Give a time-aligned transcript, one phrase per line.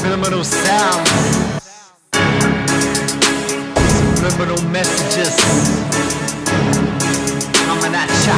[0.00, 1.10] Subliminal sounds,
[4.16, 5.36] subliminal messages
[7.66, 8.34] coming at ya.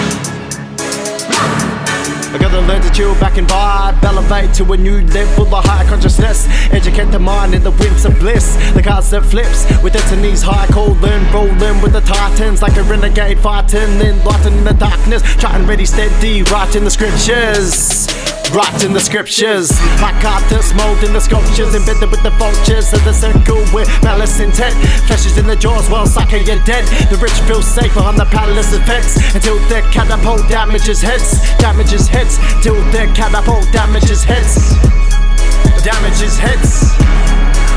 [2.34, 5.84] I gotta learn to chill back and vibe, elevate to a new level of high
[5.84, 6.48] consciousness.
[6.72, 8.56] Educate the mind in the winds of bliss.
[8.74, 14.00] The concept flips with destiny's high colon, rolling with the titans like a renegade fighting,
[14.00, 15.22] enlightened in the darkness.
[15.36, 16.44] Trying ready, steady, in
[16.82, 18.41] the scriptures.
[18.52, 23.00] Right in the scriptures, My like artists molding the sculptures, embedded with the vultures of
[23.00, 24.76] the circle with malice intent.
[25.08, 26.84] Flashes in the jaws while Saka you're dead.
[27.08, 32.36] The rich feel safe behind the palace fence until their catapult damages heads, damages heads,
[32.60, 34.76] till their catapult damages heads,
[35.80, 36.92] damages heads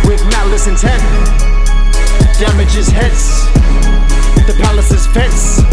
[0.04, 1.00] with malice intent,
[2.36, 3.48] damages heads.
[4.44, 5.64] The palace's fence,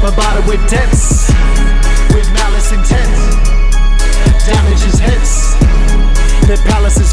[0.00, 1.28] bombarded with dents,
[2.16, 3.35] with malice intent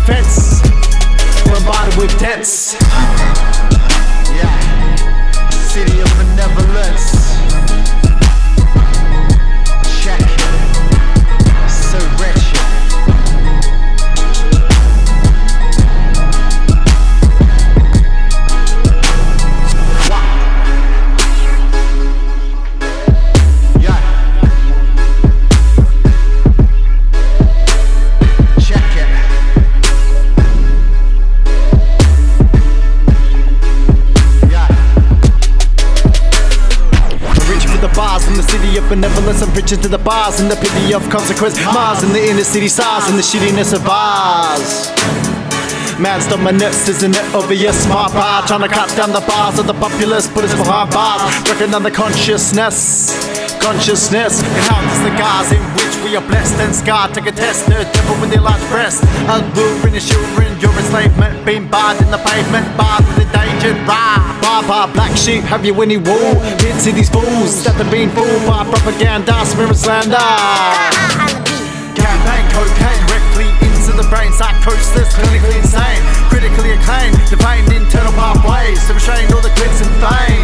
[0.05, 0.61] fence,
[1.45, 2.82] bombarded with dents.
[39.43, 41.59] I'm preaching to the bars in the pity of consequence.
[41.75, 44.87] Mars in the inner city stars in the shittiness of bars.
[45.99, 47.75] Man's dominance, isn't it obvious?
[47.83, 50.91] Smart bar, trying to cut down the bars of the populace, put us in behind
[50.95, 51.27] bars.
[51.43, 53.11] Working on the consciousness,
[53.59, 54.39] consciousness.
[54.39, 57.65] And how does the guys in which we are blessed and scarred take a test?
[57.67, 62.63] The devil with their large breast, alluring, assuring your enslavement, being barred in the pavement,
[62.79, 63.27] barred with
[63.63, 66.35] Rah, bar, bar, black sheep, have you any wool?
[66.59, 70.19] Pity these fools that they're being fooled by propaganda, smear slander.
[71.95, 78.99] Campaign cocaine directly into the brain, psychosis, clinically insane, critically acclaimed, defined internal pathways to
[78.99, 80.42] restrain all the glitz and fame.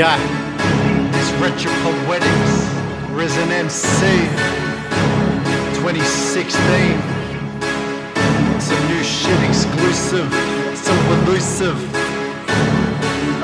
[0.00, 0.16] Yeah.
[1.12, 2.52] It's Retro Poetics,
[3.12, 4.32] Rizen Emcee,
[5.76, 6.56] 2016.
[8.64, 10.24] Some new shit exclusive,
[10.72, 11.76] so elusive.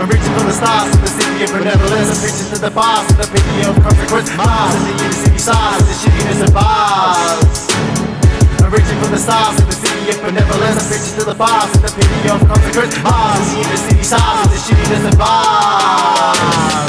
[0.01, 2.09] I'm reaching for the stars the city of benevolence.
[2.09, 4.33] I'm reaching to the bars the pity of consequence.
[4.35, 7.69] Mars in the city stars, the shittiness of bars.
[8.65, 9.66] I'm reaching for the stars
[10.11, 10.83] of benevolence.
[10.83, 12.95] I'm reaching to the bars in the pity of consequence.
[13.05, 16.86] Ah, Mars in the city stars, the shittiness of bars.